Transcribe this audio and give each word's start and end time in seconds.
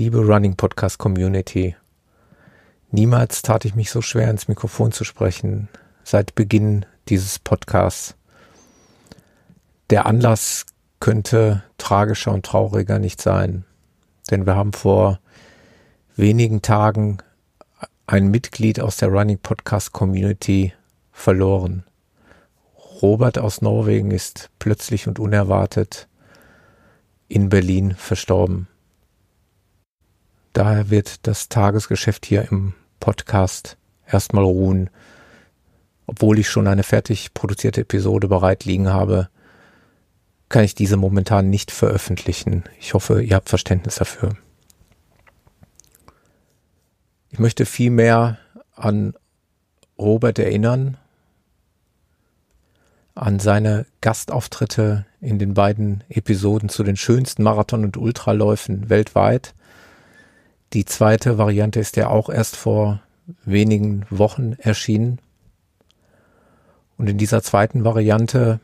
Liebe 0.00 0.20
Running 0.20 0.56
Podcast 0.56 0.96
Community, 0.96 1.76
niemals 2.90 3.42
tat 3.42 3.66
ich 3.66 3.74
mich 3.74 3.90
so 3.90 4.00
schwer 4.00 4.30
ins 4.30 4.48
Mikrofon 4.48 4.92
zu 4.92 5.04
sprechen 5.04 5.68
seit 6.04 6.34
Beginn 6.34 6.86
dieses 7.10 7.38
Podcasts. 7.38 8.14
Der 9.90 10.06
Anlass 10.06 10.64
könnte 11.00 11.64
tragischer 11.76 12.32
und 12.32 12.46
trauriger 12.46 12.98
nicht 12.98 13.20
sein, 13.20 13.66
denn 14.30 14.46
wir 14.46 14.56
haben 14.56 14.72
vor 14.72 15.20
wenigen 16.16 16.62
Tagen 16.62 17.18
ein 18.06 18.28
Mitglied 18.28 18.80
aus 18.80 18.96
der 18.96 19.10
Running 19.10 19.38
Podcast 19.38 19.92
Community 19.92 20.72
verloren. 21.12 21.84
Robert 23.02 23.38
aus 23.38 23.60
Norwegen 23.60 24.12
ist 24.12 24.48
plötzlich 24.58 25.08
und 25.08 25.18
unerwartet 25.18 26.08
in 27.28 27.50
Berlin 27.50 27.94
verstorben. 27.94 28.66
Daher 30.52 30.90
wird 30.90 31.26
das 31.26 31.48
Tagesgeschäft 31.48 32.26
hier 32.26 32.50
im 32.50 32.74
Podcast 32.98 33.76
erstmal 34.06 34.44
ruhen, 34.44 34.90
obwohl 36.06 36.38
ich 36.38 36.48
schon 36.48 36.66
eine 36.66 36.82
fertig 36.82 37.34
produzierte 37.34 37.82
Episode 37.82 38.26
bereit 38.26 38.64
liegen 38.64 38.88
habe, 38.88 39.28
kann 40.48 40.64
ich 40.64 40.74
diese 40.74 40.96
momentan 40.96 41.48
nicht 41.48 41.70
veröffentlichen. 41.70 42.64
Ich 42.80 42.94
hoffe, 42.94 43.22
ihr 43.22 43.36
habt 43.36 43.48
Verständnis 43.48 43.94
dafür. 43.94 44.36
Ich 47.30 47.38
möchte 47.38 47.64
vielmehr 47.64 48.38
an 48.74 49.14
Robert 49.96 50.40
erinnern, 50.40 50.96
an 53.14 53.38
seine 53.38 53.86
Gastauftritte 54.00 55.06
in 55.20 55.38
den 55.38 55.54
beiden 55.54 56.02
Episoden 56.08 56.68
zu 56.68 56.82
den 56.82 56.96
schönsten 56.96 57.44
Marathon- 57.44 57.84
und 57.84 57.96
Ultraläufen 57.96 58.90
weltweit. 58.90 59.54
Die 60.72 60.84
zweite 60.84 61.36
Variante 61.36 61.80
ist 61.80 61.96
ja 61.96 62.08
auch 62.08 62.28
erst 62.28 62.56
vor 62.56 63.00
wenigen 63.44 64.06
Wochen 64.10 64.52
erschienen. 64.58 65.18
Und 66.96 67.08
in 67.08 67.18
dieser 67.18 67.42
zweiten 67.42 67.84
Variante 67.84 68.60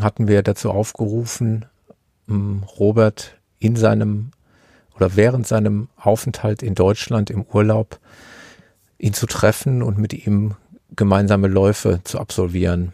hatten 0.00 0.28
wir 0.28 0.42
dazu 0.42 0.70
aufgerufen, 0.70 1.66
Robert 2.28 3.36
in 3.58 3.76
seinem 3.76 4.30
oder 4.96 5.14
während 5.14 5.46
seinem 5.46 5.88
Aufenthalt 5.96 6.62
in 6.62 6.74
Deutschland 6.74 7.30
im 7.30 7.42
Urlaub 7.42 8.00
ihn 8.98 9.12
zu 9.12 9.26
treffen 9.26 9.82
und 9.82 9.98
mit 9.98 10.14
ihm 10.14 10.54
gemeinsame 10.96 11.48
Läufe 11.48 12.00
zu 12.04 12.18
absolvieren. 12.18 12.92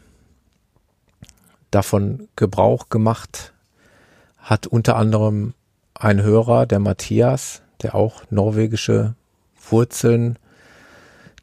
Davon 1.70 2.28
Gebrauch 2.36 2.88
gemacht 2.90 3.52
hat 4.38 4.66
unter 4.66 4.96
anderem 4.96 5.54
ein 5.94 6.22
Hörer, 6.22 6.66
der 6.66 6.80
Matthias, 6.80 7.61
der 7.82 7.94
auch 7.94 8.22
norwegische 8.30 9.14
Wurzeln 9.70 10.38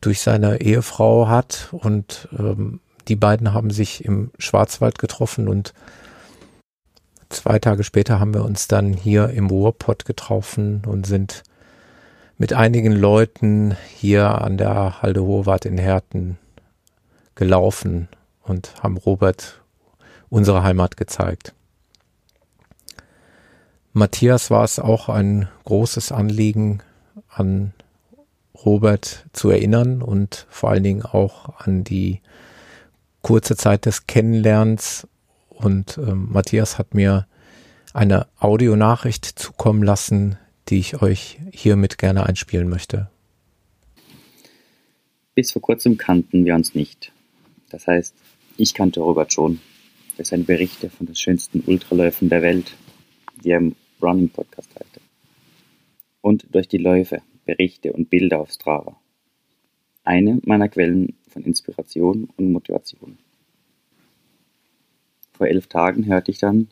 durch 0.02 0.22
seine 0.22 0.62
Ehefrau 0.62 1.28
hat 1.28 1.70
und 1.72 2.28
ähm, 2.38 2.80
die 3.08 3.16
beiden 3.16 3.54
haben 3.54 3.72
sich 3.72 4.06
im 4.06 4.32
Schwarzwald 4.38 5.00
getroffen 5.00 5.48
und 5.48 5.73
Zwei 7.30 7.60
Tage 7.60 7.84
später 7.84 8.20
haben 8.20 8.34
wir 8.34 8.44
uns 8.44 8.67
dann 8.67 8.92
hier 8.92 9.30
im 9.30 9.48
Ruhrpott 9.48 10.06
getroffen 10.06 10.82
und 10.86 11.06
sind 11.06 11.44
mit 12.40 12.54
einigen 12.54 12.92
Leuten 12.92 13.78
hier 13.95 14.42
an 14.42 14.58
der 14.58 15.04
Halde 15.04 15.22
Hohwart 15.22 15.66
in 15.66 15.78
Herten 15.78 16.40
gelaufen 17.36 18.08
und 18.42 18.73
haben 18.82 18.98
Robert 18.98 19.62
unsere 20.30 20.64
Heimat 20.64 20.98
gezeigt. 20.98 21.54
Matthias 24.00 24.50
war 24.50 24.64
es 24.64 24.80
auch 24.80 25.09
ein 25.09 25.50
großes 25.66 26.14
Anliegen, 26.14 26.81
an 27.28 27.73
Robert 28.55 29.25
zu 29.33 29.50
erinnern 29.50 30.02
und 30.02 30.47
vor 30.50 30.69
allen 30.69 30.83
Dingen 30.83 31.02
auch 31.02 31.59
an 31.59 31.83
die 31.83 32.22
kurze 33.22 33.58
Zeit 33.58 33.86
des 33.86 34.08
Kennenlernens 34.08 35.05
und 35.49 35.98
ähm, 35.98 36.30
Matthias 36.32 36.77
hat 36.77 36.93
mir 36.93 37.27
eine 37.93 38.27
Audionachricht 38.39 39.26
zukommen 39.26 39.83
lassen, 39.83 40.38
die 40.70 40.80
ich 40.80 41.02
euch 41.02 41.38
hiermit 41.52 41.98
gerne 41.98 42.26
einspielen 42.26 42.70
möchte. 42.70 43.09
Bis 45.36 45.52
vor 45.52 45.61
kurzem 45.61 45.98
kannten 45.98 46.45
wir 46.45 46.55
uns 46.55 46.73
nicht. 46.73 47.11
Das 47.70 47.86
heißt, 47.86 48.15
ich 48.55 48.73
kannte 48.73 49.02
Robert 49.02 49.33
schon 49.33 49.59
für 50.15 50.23
seine 50.23 50.43
Berichte 50.43 50.89
von 50.89 51.05
den 51.05 51.15
schönsten 51.15 51.61
Ultraläufen 51.67 52.30
der 52.30 52.42
Welt, 52.42 52.77
die 53.43 53.49
er 53.49 53.58
im 53.58 53.76
Running 54.02 54.30
Podcast 54.30 54.70
teilte. 54.73 55.02
Und 56.21 56.48
durch 56.52 56.67
die 56.67 56.77
Läufe, 56.77 57.21
Berichte 57.45 57.93
und 57.93 58.10
Bilder 58.10 58.39
auf 58.39 58.52
Strava. 58.52 58.99
Eine 60.04 60.39
meiner 60.43 60.70
Quellen 60.70 61.15
von 61.27 61.43
Inspiration 61.43 62.30
und 62.38 62.52
Motivation 62.52 63.17
vor 65.39 65.48
elf 65.48 65.67
Tagen 65.67 66.05
hörte 66.05 66.32
ich 66.32 66.38
dann 66.38 66.67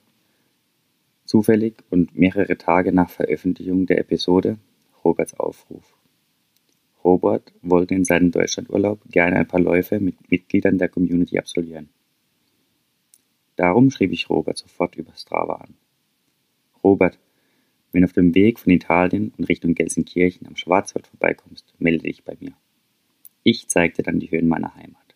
zufällig 1.23 1.75
und 1.89 2.17
mehrere 2.17 2.57
Tage 2.57 2.91
nach 2.91 3.09
Veröffentlichung 3.09 3.85
der 3.85 3.97
Episode 3.97 4.57
Roberts 5.05 5.39
Aufruf. 5.39 5.95
Robert 7.01 7.53
wollte 7.61 7.95
in 7.95 8.03
seinem 8.03 8.31
Deutschlandurlaub 8.31 8.99
gerne 9.09 9.37
ein 9.37 9.47
paar 9.47 9.61
Läufe 9.61 10.01
mit 10.01 10.29
Mitgliedern 10.29 10.77
der 10.77 10.89
Community 10.89 11.39
absolvieren. 11.39 11.87
Darum 13.55 13.89
schrieb 13.89 14.11
ich 14.11 14.29
Robert 14.29 14.57
sofort 14.57 14.97
über 14.97 15.13
Strava 15.15 15.55
an. 15.55 15.75
Robert, 16.87 17.19
wenn 17.91 18.01
du 18.01 18.05
auf 18.05 18.13
dem 18.13 18.33
Weg 18.33 18.59
von 18.59 18.71
Italien 18.71 19.33
und 19.37 19.49
Richtung 19.49 19.75
Gelsenkirchen 19.75 20.47
am 20.47 20.55
Schwarzwald 20.55 21.05
vorbeikommst, 21.05 21.73
melde 21.79 22.03
dich 22.03 22.23
bei 22.23 22.37
mir. 22.39 22.53
Ich 23.43 23.67
zeigte 23.67 24.03
dann 24.03 24.19
die 24.19 24.31
Höhen 24.31 24.47
meiner 24.47 24.73
Heimat. 24.75 25.15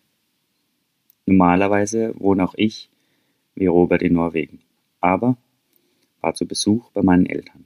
Normalerweise 1.24 2.14
wohne 2.18 2.44
auch 2.44 2.54
ich 2.58 2.90
wie 3.54 3.66
Robert 3.66 4.02
in 4.02 4.12
Norwegen, 4.12 4.60
aber 5.00 5.38
war 6.20 6.34
zu 6.34 6.46
Besuch 6.46 6.90
bei 6.90 7.02
meinen 7.02 7.24
Eltern. 7.24 7.64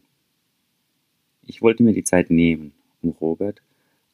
Ich 1.42 1.62
wollte 1.62 1.82
mir 1.82 1.92
die 1.92 2.04
Zeit 2.04 2.30
nehmen, 2.30 2.74
um 3.02 3.10
Robert 3.10 3.60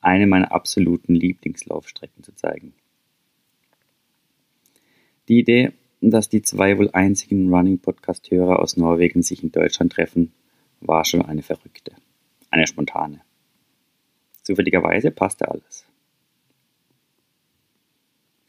eine 0.00 0.26
meiner 0.26 0.52
absoluten 0.52 1.14
Lieblingslaufstrecken 1.14 2.22
zu 2.22 2.34
zeigen. 2.34 2.72
Die 5.28 5.38
Idee, 5.38 5.72
dass 6.10 6.28
die 6.28 6.42
zwei 6.42 6.78
wohl 6.78 6.90
einzigen 6.92 7.52
Running-Podcast-Hörer 7.54 8.58
aus 8.58 8.76
Norwegen 8.76 9.22
sich 9.22 9.42
in 9.42 9.52
Deutschland 9.52 9.92
treffen, 9.92 10.32
war 10.80 11.04
schon 11.04 11.22
eine 11.22 11.42
verrückte, 11.42 11.92
eine 12.50 12.66
spontane. 12.66 13.20
Zufälligerweise 14.42 15.10
passte 15.12 15.48
alles. 15.48 15.86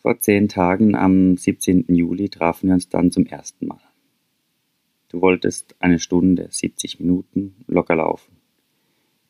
Vor 0.01 0.19
zehn 0.19 0.49
Tagen 0.49 0.95
am 0.95 1.37
17. 1.37 1.85
Juli 1.87 2.27
trafen 2.29 2.67
wir 2.67 2.73
uns 2.73 2.89
dann 2.89 3.11
zum 3.11 3.25
ersten 3.25 3.67
Mal. 3.67 3.79
Du 5.09 5.21
wolltest 5.21 5.75
eine 5.79 5.99
Stunde, 5.99 6.47
70 6.49 6.99
Minuten 6.99 7.55
locker 7.67 7.95
laufen. 7.95 8.35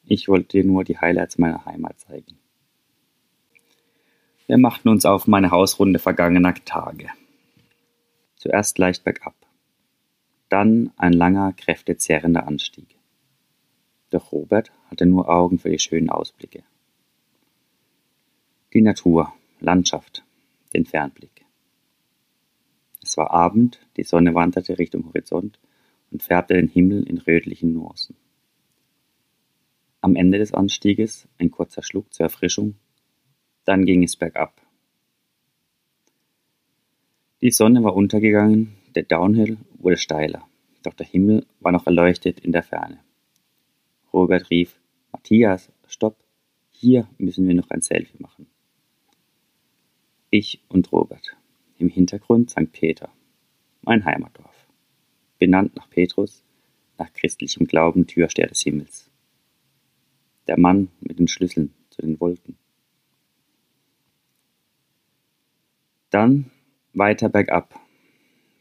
Ich 0.06 0.30
wollte 0.30 0.58
dir 0.58 0.64
nur 0.64 0.84
die 0.84 0.98
Highlights 0.98 1.38
meiner 1.38 1.66
Heimat 1.66 2.00
zeigen. 2.00 2.40
Wir 4.48 4.58
machten 4.58 4.90
uns 4.90 5.06
auf 5.06 5.28
meine 5.28 5.52
Hausrunde 5.52 6.00
vergangener 6.00 6.54
Tage. 6.66 7.10
Zuerst 8.44 8.78
leicht 8.78 9.06
bergab, 9.06 9.38
dann 10.50 10.92
ein 10.98 11.14
langer, 11.14 11.54
kräftezerrender 11.54 12.46
Anstieg. 12.46 12.98
Doch 14.10 14.34
Robert 14.34 14.70
hatte 14.92 15.06
nur 15.06 15.30
Augen 15.30 15.60
für 15.60 15.70
die 15.70 15.80
schönen 15.80 16.10
Ausblicke. 16.10 16.66
Die 18.74 18.82
Natur, 18.82 19.32
Landschaft, 19.62 20.26
den 20.74 20.86
Fernblick. 20.86 21.46
Es 23.02 23.16
war 23.16 23.32
Abend, 23.32 23.80
die 23.96 24.04
Sonne 24.04 24.36
wanderte 24.36 24.78
Richtung 24.78 25.06
Horizont 25.06 25.58
und 26.12 26.22
färbte 26.22 26.56
den 26.56 26.68
Himmel 26.68 27.08
in 27.08 27.20
rötlichen 27.20 27.72
Nuancen. 27.72 28.18
Am 30.02 30.18
Ende 30.18 30.38
des 30.38 30.54
Anstieges 30.54 31.30
ein 31.38 31.50
kurzer 31.50 31.82
Schluck 31.82 32.14
zur 32.14 32.26
Erfrischung, 32.26 32.76
dann 33.64 33.86
ging 33.86 34.04
es 34.04 34.18
bergab. 34.18 34.63
Die 37.44 37.52
Sonne 37.52 37.84
war 37.84 37.94
untergegangen, 37.94 38.78
der 38.96 39.04
Downhill 39.04 39.58
wurde 39.74 39.98
steiler, 39.98 40.48
doch 40.82 40.94
der 40.94 41.06
Himmel 41.06 41.46
war 41.60 41.74
noch 41.74 41.86
erleuchtet 41.86 42.40
in 42.40 42.54
der 42.54 42.64
Ferne. 42.64 43.02
Robert 44.14 44.50
rief, 44.50 44.80
Matthias, 45.12 45.70
stopp, 45.86 46.16
hier 46.72 47.06
müssen 47.18 47.46
wir 47.46 47.54
noch 47.54 47.70
ein 47.70 47.82
Selfie 47.82 48.16
machen. 48.18 48.48
Ich 50.30 50.62
und 50.70 50.94
Robert. 50.94 51.36
Im 51.80 51.90
Hintergrund 51.90 52.50
St. 52.50 52.72
Peter, 52.72 53.10
mein 53.82 54.06
Heimatdorf. 54.06 54.70
Benannt 55.38 55.76
nach 55.76 55.90
Petrus, 55.90 56.46
nach 56.98 57.12
christlichem 57.12 57.68
Glauben 57.68 58.08
Türsteher 58.08 58.48
des 58.48 58.62
Himmels. 58.62 59.12
Der 60.48 60.58
Mann 60.58 60.88
mit 61.02 61.20
den 61.20 61.28
Schlüsseln 61.28 61.74
zu 61.90 62.04
den 62.04 62.22
Wolken. 62.22 62.56
Dann 66.10 66.50
weiter 66.94 67.30
bergab, 67.30 67.80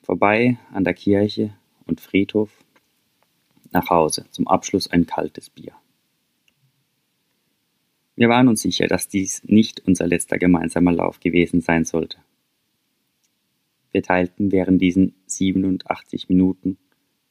vorbei 0.03 0.59
an 0.73 0.85
der 0.85 0.95
Kirche 0.95 1.55
und 1.87 2.01
Friedhof, 2.01 2.51
nach 3.71 3.91
Hause, 3.91 4.27
zum 4.31 4.49
Abschluss 4.49 4.91
ein 4.91 5.07
kaltes 5.07 5.51
Bier. 5.51 5.73
Wir 8.15 8.29
waren 8.29 8.49
uns 8.49 8.63
sicher, 8.63 8.87
dass 8.87 9.09
dies 9.09 9.43
nicht 9.45 9.81
unser 9.87 10.07
letzter 10.07 10.39
gemeinsamer 10.39 10.93
Lauf 10.93 11.21
gewesen 11.21 11.61
sein 11.61 11.85
sollte. 11.85 12.19
Wir 13.91 14.03
teilten 14.03 14.53
während 14.53 14.81
diesen 14.81 15.15
87 15.27 16.29
Minuten 16.29 16.79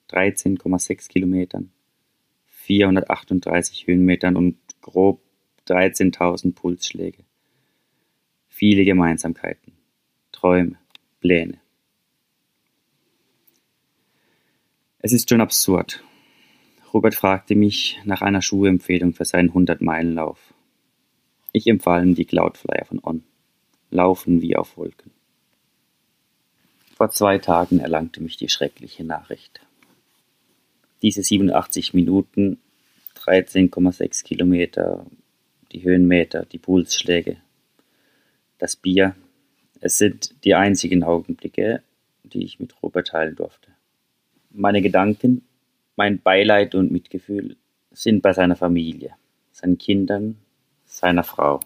13,6 0.09 1.09
Kilometern, 1.09 1.71
438 2.47 3.87
Höhenmetern 3.87 4.35
und 4.35 4.57
grob 4.81 5.21
13.000 5.67 6.53
Pulsschläge. 6.53 7.23
Viele 8.47 8.83
Gemeinsamkeiten, 8.83 9.73
Träume, 10.31 10.80
Pläne. 11.21 11.59
Es 14.99 15.13
ist 15.13 15.29
schon 15.29 15.39
absurd. 15.39 16.03
Robert 16.93 17.15
fragte 17.15 17.55
mich 17.55 17.99
nach 18.03 18.21
einer 18.21 18.41
Schuhempfehlung 18.41 19.13
für 19.13 19.23
seinen 19.25 19.51
100-Meilen-Lauf. 19.51 20.53
Ich 21.53 21.67
empfahl 21.67 22.05
ihm 22.05 22.15
die 22.15 22.25
Cloudflyer 22.25 22.85
von 22.85 22.99
On. 23.03 23.23
Laufen 23.91 24.41
wie 24.41 24.55
auf 24.55 24.77
Wolken. 24.77 25.11
Vor 26.95 27.11
zwei 27.11 27.37
Tagen 27.37 27.79
erlangte 27.79 28.21
mich 28.21 28.37
die 28.37 28.49
schreckliche 28.49 29.03
Nachricht. 29.03 29.61
Diese 31.01 31.23
87 31.23 31.93
Minuten, 31.93 32.59
13,6 33.15 34.23
Kilometer, 34.23 35.05
die 35.71 35.83
Höhenmeter, 35.83 36.45
die 36.45 36.59
Pulsschläge, 36.59 37.37
das 38.57 38.75
Bier, 38.75 39.15
es 39.83 39.97
sind 39.97 40.35
die 40.43 40.53
einzigen 40.53 41.03
Augenblicke, 41.03 41.81
die 42.23 42.43
ich 42.43 42.59
mit 42.59 42.81
Robert 42.83 43.07
teilen 43.07 43.35
durfte. 43.35 43.71
Meine 44.51 44.81
Gedanken, 44.81 45.43
mein 45.95 46.21
Beileid 46.21 46.75
und 46.75 46.91
Mitgefühl 46.91 47.57
sind 47.89 48.21
bei 48.21 48.31
seiner 48.31 48.55
Familie, 48.55 49.15
seinen 49.51 49.79
Kindern, 49.79 50.37
seiner 50.85 51.23
Frau. 51.23 51.59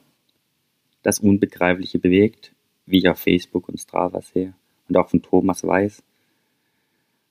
Das 1.04 1.20
Unbegreifliche 1.20 2.00
bewegt, 2.00 2.54
wie 2.86 3.00
ich 3.00 3.10
auf 3.10 3.20
Facebook 3.20 3.68
und 3.68 3.80
Strava 3.80 4.22
sehe 4.22 4.54
und 4.88 4.96
auch 4.96 5.10
von 5.10 5.22
Thomas 5.22 5.66
weiß, 5.66 6.02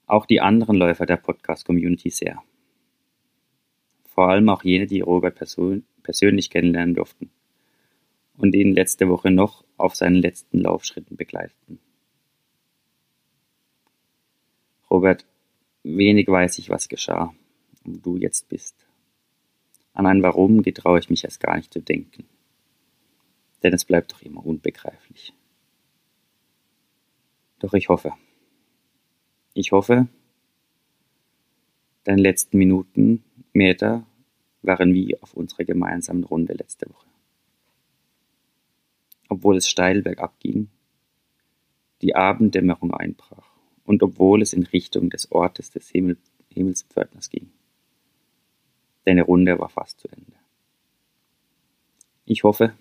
auch 0.05 0.27
die 0.27 0.39
anderen 0.39 0.75
Läufer 0.75 1.07
der 1.07 1.17
Podcast-Community 1.17 2.11
sehr. 2.11 2.43
Vor 4.05 4.29
allem 4.29 4.49
auch 4.49 4.63
jene, 4.63 4.85
die 4.85 5.01
Robert 5.01 5.35
persönlich 6.03 6.49
kennenlernen 6.51 6.93
durften 6.93 7.31
und 8.37 8.55
ihn 8.55 8.73
letzte 8.73 9.09
Woche 9.09 9.31
noch 9.31 9.63
auf 9.77 9.95
seinen 9.95 10.15
letzten 10.15 10.59
Laufschritten 10.59 11.17
begleiteten. 11.17 11.79
Robert, 14.89 15.25
wenig 15.83 16.27
weiß 16.27 16.57
ich, 16.59 16.69
was 16.69 16.87
geschah, 16.87 17.33
wo 17.83 17.97
du 17.97 18.17
jetzt 18.17 18.49
bist. 18.49 18.75
An 19.93 20.05
ein 20.05 20.23
Warum 20.23 20.61
getraue 20.61 20.99
ich 20.99 21.09
mich 21.09 21.23
erst 21.23 21.39
gar 21.39 21.55
nicht 21.55 21.71
zu 21.71 21.81
denken. 21.81 22.25
Denn 23.63 23.73
es 23.73 23.85
bleibt 23.85 24.11
doch 24.11 24.21
immer 24.21 24.45
unbegreiflich. 24.45 25.33
Doch 27.59 27.73
ich 27.73 27.89
hoffe. 27.89 28.13
Ich 29.53 29.71
hoffe, 29.71 30.07
deine 32.03 32.21
letzten 32.21 32.57
Minuten, 32.57 33.23
Meter, 33.53 34.05
waren 34.61 34.93
wie 34.93 35.19
auf 35.21 35.33
unserer 35.33 35.63
gemeinsamen 35.63 36.23
Runde 36.23 36.53
letzte 36.53 36.89
Woche. 36.89 37.07
Obwohl 39.29 39.57
es 39.57 39.69
steil 39.69 40.01
bergab 40.01 40.39
ging, 40.39 40.69
die 42.01 42.15
Abenddämmerung 42.15 42.93
einbrach 42.93 43.49
und 43.85 44.03
obwohl 44.03 44.41
es 44.41 44.53
in 44.53 44.63
Richtung 44.63 45.09
des 45.09 45.31
Ortes 45.31 45.71
des 45.71 45.89
Himmel 45.89 46.17
Himmelspförtners 46.49 47.29
ging. 47.29 47.51
Deine 49.03 49.23
Runde 49.23 49.59
war 49.59 49.69
fast 49.69 49.99
zu 49.99 50.07
Ende. 50.07 50.33
Ich 52.25 52.43
hoffe, 52.43 52.73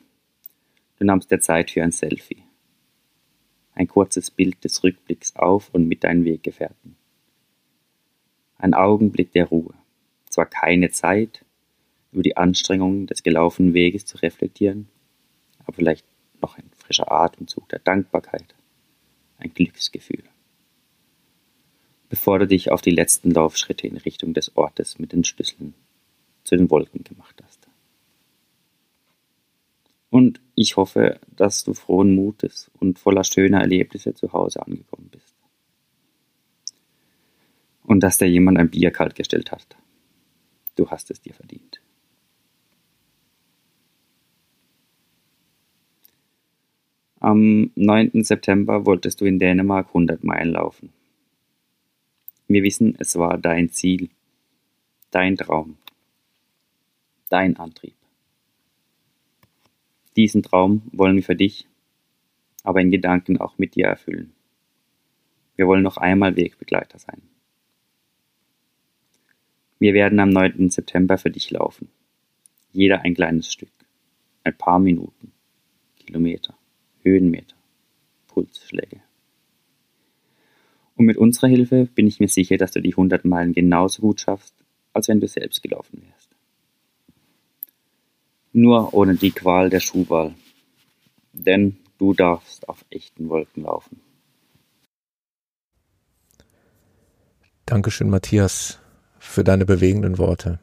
du 0.99 1.05
nahmst 1.05 1.31
dir 1.31 1.41
Zeit 1.41 1.71
für 1.71 1.83
ein 1.83 1.93
Selfie. 1.93 2.45
Ein 3.75 3.89
kurzes 3.89 4.31
Bild 4.31 4.63
des 4.65 4.85
Rückblicks 4.85 5.37
auf 5.37 5.75
und 5.75 5.89
mit 5.89 6.05
deinen 6.05 6.25
Weggefährten. 6.25 6.97
Ein 8.57 8.75
Augenblick 8.75 9.33
der 9.33 9.47
Ruhe. 9.47 9.75
Zwar 10.31 10.47
keine 10.47 10.91
Zeit, 10.91 11.45
über 12.13 12.23
die 12.23 12.37
Anstrengungen 12.37 13.07
des 13.07 13.25
gelaufenen 13.25 13.75
Weges 13.75 14.07
zu 14.07 14.17
reflektieren, 14.19 14.89
aber 15.59 15.73
vielleicht 15.73 16.07
noch 16.45 16.59
ein 16.59 16.71
frischer 16.77 17.11
Atemzug 17.11 17.71
der 17.71 17.79
Dankbarkeit, 17.79 18.55
ein 19.39 19.55
Glücksgefühl. 19.55 20.25
Bevor 22.11 22.39
du 22.39 22.47
dich 22.47 22.71
auf 22.71 22.83
die 22.83 22.91
letzten 22.91 23.31
Laufschritte 23.31 23.87
in 23.87 23.97
Richtung 23.97 24.35
des 24.35 24.55
Ortes 24.57 24.99
mit 24.99 25.13
den 25.13 25.25
Schlüsseln 25.25 25.73
zu 26.45 26.57
den 26.57 26.71
Wolken 26.71 27.03
gemacht 27.03 27.43
hast. 27.43 27.67
Und 30.11 30.41
ich 30.55 30.77
hoffe, 30.77 31.19
dass 31.35 31.65
du 31.65 31.73
frohen 31.73 32.15
Mutes 32.15 32.71
und 32.79 32.99
voller 32.99 33.25
schöner 33.25 33.63
Erlebnisse 33.63 34.15
zu 34.15 34.33
Hause 34.35 34.65
angekommen 34.65 35.09
bist. 35.11 35.35
Und 37.83 38.01
dass 38.01 38.19
dir 38.19 38.29
jemand 38.29 38.59
ein 38.59 38.71
Bier 38.71 38.91
kalt 38.91 39.15
gestellt 39.15 39.51
hat. 39.51 39.77
Du 40.77 40.91
hast 40.91 41.11
es 41.11 41.23
dir 41.23 41.35
verdient. 41.35 41.81
Am 47.25 47.71
9. 47.75 48.23
September 48.23 48.85
wolltest 48.85 49.21
du 49.21 49.25
in 49.25 49.39
Dänemark 49.39 49.89
100 49.89 50.25
Meilen 50.25 50.53
laufen. 50.53 50.93
Wir 52.49 52.63
wissen, 52.63 52.97
es 52.99 53.17
war 53.17 53.39
dein 53.39 53.71
Ziel, 53.71 54.11
dein 55.11 55.37
Traum 55.37 55.79
dein 57.35 57.57
Antrieb. 57.57 57.97
Diesen 60.17 60.45
Traum 60.45 60.83
wollen 60.93 61.17
wir 61.17 61.25
für 61.25 61.35
dich, 61.35 61.67
aber 62.63 62.81
in 62.81 62.93
Gedanken 62.93 63.39
auch 63.39 63.59
mit 63.59 63.75
dir 63.75 63.87
erfüllen. 63.87 64.33
Wir 65.57 65.67
wollen 65.67 65.83
noch 65.83 65.97
einmal 65.97 66.37
Wegbegleiter 66.37 67.01
sein. 67.01 67.23
Wir 69.81 69.95
werden 69.95 70.21
am 70.21 70.29
9. 70.31 70.71
September 70.71 71.19
für 71.19 71.31
dich 71.31 71.51
laufen. 71.51 71.89
Jeder 72.73 73.01
ein 73.01 73.15
kleines 73.15 73.53
Stück. 73.53 73.73
Ein 74.45 74.57
paar 74.57 74.79
Minuten. 74.79 75.33
Kilometer. 75.97 76.57
Höhenmeter. 77.05 77.55
Pulsschläge. 78.27 79.01
Und 80.97 81.07
mit 81.07 81.17
unserer 81.17 81.49
Hilfe 81.49 81.87
bin 81.95 82.09
ich 82.09 82.19
mir 82.19 82.29
sicher, 82.29 82.57
dass 82.57 82.73
du 82.73 82.81
die 82.81 82.93
100 82.93 83.25
Meilen 83.25 83.53
genauso 83.53 84.03
gut 84.03 84.21
schaffst, 84.21 84.55
als 84.93 85.07
wenn 85.09 85.21
du 85.21 85.29
selbst 85.29 85.63
gelaufen 85.63 86.03
wärst 86.09 86.35
nur 88.55 88.95
ohne 88.95 89.17
die 89.17 89.33
Qual 89.33 89.69
der 89.69 89.81
Schuhwahl. 89.81 90.35
Denn 91.33 91.77
du 91.99 92.15
darfst 92.15 92.69
auf 92.69 92.85
echten 92.89 93.29
Wolken 93.29 93.65
laufen. 93.65 94.01
Dankeschön, 97.67 98.09
Matthias, 98.09 98.79
für 99.19 99.43
deine 99.43 99.67
bewegenden 99.67 100.19
Worte. 100.19 100.61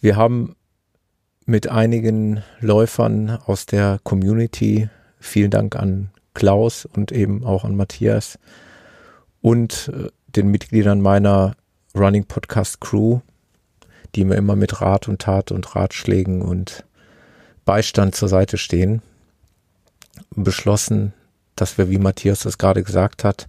Wir 0.00 0.16
haben 0.16 0.56
mit 1.46 1.68
einigen 1.68 2.42
Läufern 2.60 3.38
aus 3.46 3.66
der 3.66 4.00
Community, 4.02 4.88
vielen 5.18 5.50
Dank 5.50 5.76
an 5.76 6.10
Klaus 6.32 6.84
und 6.86 7.12
eben 7.12 7.44
auch 7.44 7.64
an 7.64 7.76
Matthias 7.76 8.38
und 9.40 9.92
äh, 9.94 10.08
den 10.34 10.48
Mitgliedern 10.48 11.00
meiner 11.00 11.54
Running 11.94 12.24
Podcast 12.24 12.80
Crew 12.80 13.20
die 14.14 14.24
mir 14.24 14.36
immer 14.36 14.56
mit 14.56 14.80
Rat 14.80 15.08
und 15.08 15.22
Tat 15.22 15.50
und 15.50 15.74
Ratschlägen 15.74 16.42
und 16.42 16.84
Beistand 17.64 18.14
zur 18.14 18.28
Seite 18.28 18.58
stehen, 18.58 19.02
beschlossen, 20.30 21.12
dass 21.56 21.78
wir, 21.78 21.90
wie 21.90 21.98
Matthias 21.98 22.40
das 22.40 22.58
gerade 22.58 22.82
gesagt 22.82 23.24
hat, 23.24 23.48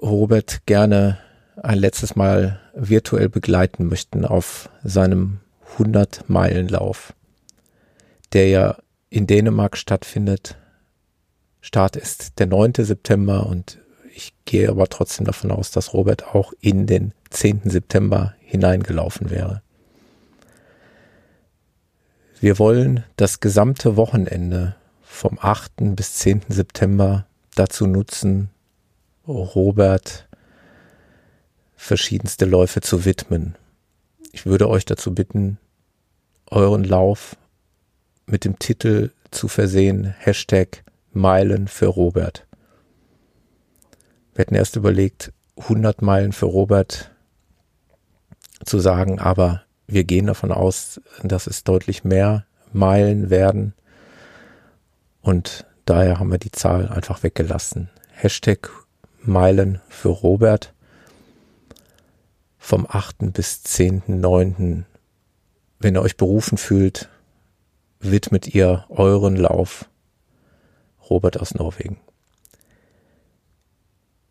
Robert 0.00 0.66
gerne 0.66 1.18
ein 1.62 1.78
letztes 1.78 2.16
Mal 2.16 2.60
virtuell 2.74 3.28
begleiten 3.28 3.86
möchten 3.86 4.24
auf 4.24 4.68
seinem 4.82 5.38
100-Meilen-Lauf, 5.78 7.14
der 8.32 8.48
ja 8.48 8.76
in 9.10 9.26
Dänemark 9.26 9.76
stattfindet. 9.76 10.56
Start 11.60 11.96
ist 11.96 12.38
der 12.38 12.46
9. 12.46 12.72
September 12.78 13.46
und 13.46 13.78
ich 14.14 14.34
gehe 14.44 14.68
aber 14.68 14.88
trotzdem 14.88 15.26
davon 15.26 15.50
aus, 15.50 15.70
dass 15.70 15.92
Robert 15.92 16.34
auch 16.34 16.52
in 16.60 16.86
den 16.86 17.12
10. 17.30 17.62
September 17.64 18.34
hineingelaufen 18.40 19.30
wäre. 19.30 19.62
Wir 22.40 22.58
wollen 22.58 23.04
das 23.16 23.40
gesamte 23.40 23.96
Wochenende 23.96 24.76
vom 25.02 25.38
8. 25.40 25.96
bis 25.96 26.14
10. 26.14 26.42
September 26.48 27.26
dazu 27.54 27.86
nutzen, 27.86 28.50
Robert 29.26 30.28
verschiedenste 31.76 32.44
Läufe 32.44 32.80
zu 32.80 33.04
widmen. 33.04 33.56
Ich 34.34 34.46
würde 34.46 34.68
euch 34.68 34.84
dazu 34.84 35.14
bitten, 35.14 35.58
euren 36.50 36.82
Lauf 36.82 37.36
mit 38.26 38.44
dem 38.44 38.58
Titel 38.58 39.12
zu 39.30 39.46
versehen, 39.46 40.12
Hashtag 40.18 40.82
Meilen 41.12 41.68
für 41.68 41.86
Robert. 41.86 42.44
Wir 44.34 44.40
hätten 44.42 44.56
erst 44.56 44.74
überlegt, 44.74 45.32
100 45.56 46.02
Meilen 46.02 46.32
für 46.32 46.46
Robert 46.46 47.12
zu 48.64 48.80
sagen, 48.80 49.20
aber 49.20 49.62
wir 49.86 50.02
gehen 50.02 50.26
davon 50.26 50.50
aus, 50.50 51.00
dass 51.22 51.46
es 51.46 51.62
deutlich 51.62 52.02
mehr 52.02 52.44
Meilen 52.72 53.30
werden. 53.30 53.72
Und 55.22 55.64
daher 55.84 56.18
haben 56.18 56.32
wir 56.32 56.38
die 56.38 56.50
Zahl 56.50 56.88
einfach 56.88 57.22
weggelassen. 57.22 57.88
Hashtag 58.10 58.68
Meilen 59.20 59.80
für 59.88 60.08
Robert. 60.08 60.73
Vom 62.66 62.86
8. 62.88 63.30
bis 63.34 63.60
10.9. 63.66 64.84
Wenn 65.80 65.94
ihr 65.94 66.00
euch 66.00 66.16
berufen 66.16 66.56
fühlt, 66.56 67.10
widmet 68.00 68.54
ihr 68.54 68.86
euren 68.88 69.36
Lauf 69.36 69.90
Robert 71.10 71.38
aus 71.38 71.54
Norwegen. 71.54 71.98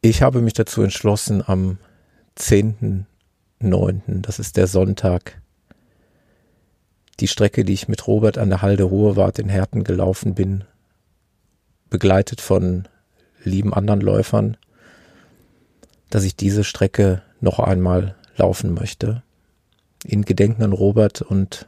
Ich 0.02 0.24
habe 0.24 0.42
mich 0.42 0.54
dazu 0.54 0.82
entschlossen, 0.82 1.44
am 1.46 1.78
10.9., 2.36 4.22
das 4.24 4.40
ist 4.40 4.58
der 4.58 4.66
Sonntag, 4.66 5.40
die 7.20 7.28
Strecke, 7.28 7.64
die 7.64 7.74
ich 7.74 7.88
mit 7.88 8.08
Robert 8.08 8.40
an 8.40 8.50
der 8.50 8.64
Halde 8.64 8.86
Ruhrwart 8.86 9.38
in 9.38 9.48
Herten 9.48 9.84
gelaufen 9.84 10.34
bin, 10.34 10.64
begleitet 11.92 12.42
von 12.42 12.88
lieben 13.44 13.76
anderen 13.76 14.02
Läufern, 14.02 14.58
dass 16.10 16.24
ich 16.24 16.36
diese 16.36 16.64
Strecke 16.64 17.22
noch 17.40 17.60
einmal 17.60 18.16
laufen 18.36 18.74
möchte. 18.74 19.24
In 20.04 20.24
Gedenken 20.24 20.64
an 20.64 20.74
Robert 20.74 21.22
und 21.22 21.68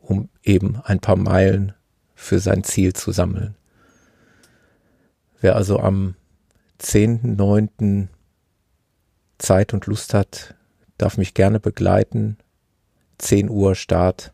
um 0.00 0.28
eben 0.42 0.80
ein 0.84 1.00
paar 1.00 1.16
Meilen 1.16 1.72
für 2.14 2.38
sein 2.38 2.64
Ziel 2.64 2.92
zu 2.92 3.12
sammeln. 3.12 3.56
Wer 5.40 5.56
also 5.56 5.80
am 5.80 6.14
10.9. 6.80 8.08
Zeit 9.38 9.72
und 9.72 9.86
Lust 9.86 10.14
hat, 10.14 10.54
darf 10.98 11.16
mich 11.16 11.34
gerne 11.34 11.58
begleiten. 11.58 12.36
10 13.18 13.48
Uhr 13.50 13.74
Start. 13.74 14.32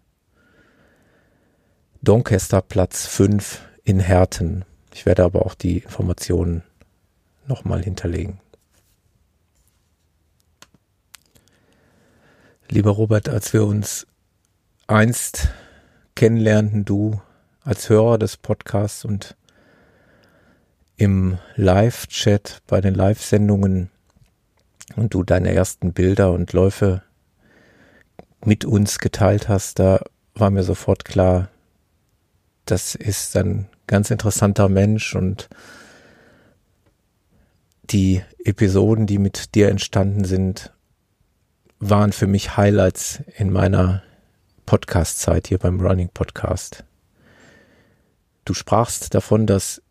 Doncaster 2.03 2.63
Platz 2.63 3.07
5 3.07 3.61
in 3.85 4.01
Herten. 4.01 4.65
Ich 4.95 5.07
werde 5.07 5.25
aber 5.25 5.47
auch 5.47 5.55
die 5.55 5.79
Informationen 5.79 6.63
nochmal 7.47 7.83
hinterlegen. 7.83 8.41
Lieber 12.71 12.91
Robert, 12.91 13.31
als 13.31 13.55
wir 13.55 13.65
uns 13.65 14.07
einst 14.89 15.49
kennenlernten, 16.15 16.85
du 16.85 17.19
als 17.63 17.89
Hörer 17.89 18.19
des 18.19 18.37
Podcasts 18.37 19.07
und 19.07 19.37
im 20.99 21.39
Live-Chat 21.57 22.61
bei 22.67 22.83
den 22.83 22.95
Live-Sendungen 22.95 23.89
und 24.97 25.15
du 25.15 25.23
deine 25.23 25.55
ersten 25.55 25.95
Bilder 25.95 26.31
und 26.33 26.53
Läufe 26.53 27.03
mit 28.45 28.67
uns 28.67 28.99
geteilt 28.99 29.49
hast, 29.49 29.79
da 29.79 30.01
war 30.35 30.51
mir 30.51 30.63
sofort 30.63 31.07
klar, 31.07 31.49
das 32.67 32.95
ist 32.95 33.35
ein 33.39 33.71
ganz 33.87 34.11
interessanter 34.11 34.69
Mensch 34.69 35.15
und 35.15 35.49
die 37.85 38.23
Episoden, 38.45 39.07
die 39.07 39.19
mit 39.19 39.55
dir 39.55 39.71
entstanden 39.71 40.27
sind, 40.27 40.71
waren 41.81 42.13
für 42.13 42.27
mich 42.27 42.57
Highlights 42.57 43.23
in 43.37 43.53
meiner 43.53 44.03
Podcast-Zeit 44.67 45.49
hier 45.49 45.59
beim 45.59 45.81
Running 45.81 46.09
Podcast. 46.13 46.85
Du 48.45 48.55
sprachst 48.55 49.15
davon, 49.15 49.47
dass 49.47 49.83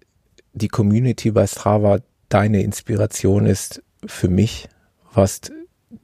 die 0.54 0.68
Community 0.68 1.32
bei 1.32 1.48
Strava 1.48 2.00
deine 2.30 2.62
Inspiration 2.62 3.46
ist. 3.46 3.82
Für 4.06 4.28
mich 4.28 4.68
warst 5.14 5.52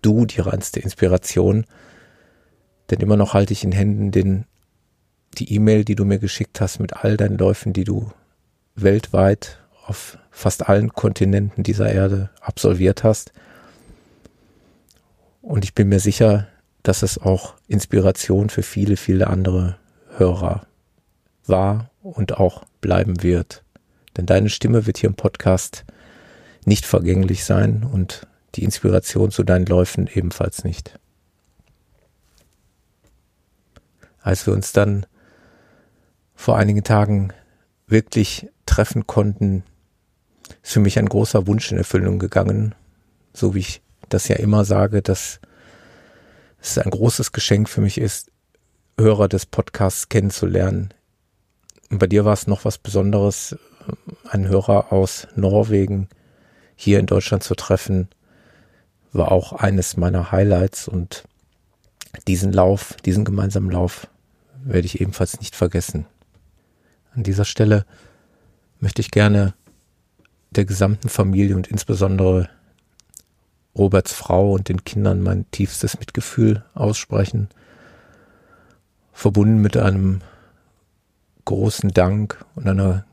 du 0.02 0.26
die 0.26 0.40
reinste 0.40 0.80
Inspiration. 0.80 1.66
Denn 2.90 3.00
immer 3.00 3.18
noch 3.18 3.34
halte 3.34 3.54
ich 3.54 3.64
in 3.64 3.72
Händen 3.72 4.12
den, 4.12 4.46
die 5.38 5.54
E-Mail, 5.54 5.84
die 5.84 5.96
du 5.96 6.06
mir 6.06 6.20
geschickt 6.20 6.62
hast 6.62 6.80
mit 6.80 6.94
all 6.94 7.18
deinen 7.18 7.38
Läufen, 7.38 7.74
die 7.74 7.84
du 7.84 8.12
weltweit 8.76 9.60
auf 9.86 10.18
fast 10.32 10.70
allen 10.70 10.94
Kontinenten 10.94 11.64
dieser 11.64 11.92
Erde 11.92 12.30
absolviert 12.40 13.04
hast. 13.04 13.34
Und 15.44 15.66
ich 15.66 15.76
bin 15.76 15.90
mir 15.90 16.00
sicher, 16.00 16.48
dass 16.84 17.04
es 17.04 17.18
auch 17.18 17.56
Inspiration 17.68 18.50
für 18.50 18.64
viele, 18.64 18.96
viele 18.96 19.28
andere 19.28 19.78
Hörer 20.16 20.66
war 21.46 21.92
und 22.02 22.38
auch 22.38 22.64
bleiben 22.80 23.22
wird. 23.24 23.62
Denn 24.16 24.26
deine 24.26 24.50
Stimme 24.50 24.86
wird 24.88 25.00
hier 25.00 25.10
im 25.10 25.16
Podcast 25.16 25.84
nicht 26.64 26.86
vergänglich 26.86 27.44
sein 27.44 27.84
und 27.84 28.26
die 28.56 28.64
Inspiration 28.64 29.32
zu 29.32 29.44
deinen 29.44 29.66
Läufen 29.66 30.08
ebenfalls 30.08 30.64
nicht. 30.64 30.98
Als 34.22 34.48
wir 34.48 34.54
uns 34.54 34.72
dann 34.72 35.06
vor 36.36 36.58
einigen 36.58 36.86
Tagen 36.86 37.34
wirklich 37.86 38.48
treffen 38.66 39.08
konnten, 39.08 39.64
ist 40.62 40.72
für 40.72 40.80
mich 40.80 40.98
ein 41.00 41.10
großer 41.10 41.48
Wunsch 41.48 41.70
in 41.70 41.78
Erfüllung 41.78 42.18
gegangen, 42.18 42.76
so 43.34 43.56
wie 43.56 43.60
ich 43.60 43.83
das 44.14 44.28
ja 44.28 44.36
immer 44.38 44.66
sage, 44.66 45.02
dass 45.02 45.40
es 46.62 46.78
ein 46.78 46.90
großes 46.90 47.32
Geschenk 47.32 47.70
für 47.70 47.82
mich 47.82 47.98
ist, 47.98 48.32
Hörer 48.98 49.28
des 49.28 49.46
Podcasts 49.46 50.10
kennenzulernen. 50.10 50.94
Und 51.90 52.00
bei 52.00 52.08
dir 52.08 52.26
war 52.26 52.34
es 52.34 52.48
noch 52.48 52.66
was 52.66 52.78
Besonderes, 52.78 53.56
einen 54.30 54.48
Hörer 54.48 54.94
aus 54.94 55.28
Norwegen 55.36 56.08
hier 56.76 57.00
in 57.00 57.06
Deutschland 57.06 57.44
zu 57.44 57.56
treffen, 57.56 58.08
war 59.12 59.32
auch 59.32 59.54
eines 59.54 59.98
meiner 59.98 60.32
Highlights 60.32 60.88
und 60.88 61.24
diesen 62.28 62.54
Lauf, 62.54 62.96
diesen 63.06 63.26
gemeinsamen 63.26 63.70
Lauf 63.70 64.08
werde 64.64 64.86
ich 64.86 65.02
ebenfalls 65.02 65.40
nicht 65.40 65.56
vergessen. 65.56 66.06
An 67.14 67.24
dieser 67.24 67.46
Stelle 67.46 67.86
möchte 68.80 69.02
ich 69.02 69.12
gerne 69.12 69.54
der 70.52 70.66
gesamten 70.66 71.10
Familie 71.10 71.56
und 71.56 71.68
insbesondere 71.68 72.50
Roberts 73.78 74.14
Frau 74.14 74.52
und 74.54 74.70
den 74.70 74.84
Kindern 74.84 75.22
mein 75.22 75.50
tiefstes 75.52 76.00
Mitgefühl 76.00 76.64
aussprechen, 76.74 77.50
verbunden 79.12 79.62
mit 79.62 79.78
einem 79.78 80.22
großen 81.46 81.92
Dank 81.92 82.44
und 82.56 82.68
einer 82.68 83.06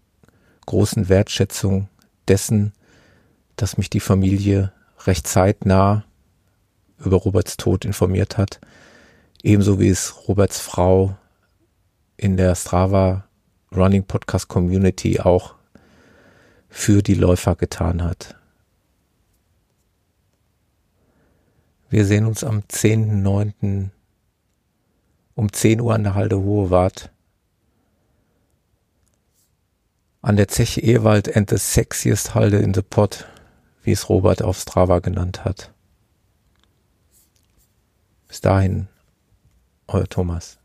großen 0.67 1.09
Wertschätzung 1.09 1.89
dessen, 2.29 2.73
dass 3.57 3.77
mich 3.79 3.91
die 3.91 4.01
Familie 4.01 4.73
recht 5.07 5.27
zeitnah 5.27 6.05
über 6.99 7.17
Roberts 7.17 7.57
Tod 7.57 7.85
informiert 7.85 8.37
hat, 8.37 8.61
ebenso 9.43 9.81
wie 9.81 9.89
es 9.89 10.29
Roberts 10.29 10.61
Frau 10.61 11.17
in 12.17 12.37
der 12.37 12.55
Strava 12.55 13.25
Running 13.75 14.05
Podcast 14.05 14.49
Community 14.49 15.21
auch 15.21 15.55
für 16.69 17.03
die 17.03 17.15
Läufer 17.15 17.57
getan 17.57 18.03
hat. 18.03 18.40
Wir 21.91 22.07
sehen 22.07 22.25
uns 22.25 22.45
am 22.45 22.61
10.9. 22.61 23.91
um 25.35 25.53
10 25.53 25.81
Uhr 25.81 25.95
an 25.95 26.05
der 26.05 26.15
Halde 26.15 26.41
Hohe 26.41 26.71
Wart 26.71 27.11
an 30.23 30.37
der 30.37 30.47
Zeche 30.49 30.81
Ewald 30.83 31.35
and 31.35 31.51
the 31.51 31.57
sexiest 31.57 32.35
Halde 32.35 32.59
in 32.59 32.75
the 32.75 32.83
Pot, 32.83 33.27
wie 33.83 33.91
es 33.91 34.09
Robert 34.09 34.43
auf 34.43 34.59
Strava 34.59 35.01
genannt 35.01 35.45
hat. 35.45 35.73
Bis 38.29 38.41
dahin, 38.41 38.87
euer 39.89 40.07
Thomas. 40.07 40.60